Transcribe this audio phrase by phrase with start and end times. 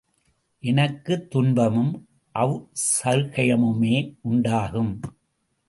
[0.63, 2.07] எனக்குத் துன்பமும்
[2.35, 3.95] அசெளகர்யமுமே
[4.21, 4.99] உண்டாகும்.